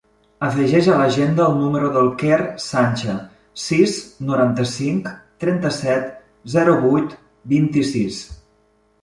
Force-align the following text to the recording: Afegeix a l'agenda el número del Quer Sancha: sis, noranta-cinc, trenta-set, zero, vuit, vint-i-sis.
Afegeix 0.45 0.87
a 0.91 0.93
l'agenda 1.01 1.43
el 1.49 1.59
número 1.63 1.91
del 1.97 2.09
Quer 2.21 2.39
Sancha: 2.63 3.15
sis, 3.65 3.93
noranta-cinc, 4.31 5.13
trenta-set, 5.45 6.09
zero, 6.57 6.77
vuit, 6.89 7.17
vint-i-sis. 7.55 8.19